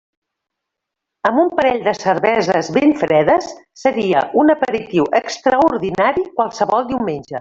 [1.29, 3.51] Amb un parell de cerveses ben fredes
[3.83, 7.29] seria un aperitiu extraordinari qualsevol diumenge.